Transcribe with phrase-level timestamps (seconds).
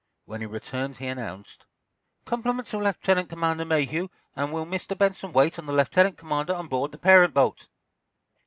[0.25, 1.67] When he returned, he announced:
[2.25, 4.97] "Compliments of Lieutenant Commander Mayhew, and will Mr.
[4.97, 7.67] Benson wait on the lieutenant commander on board the parent boat?"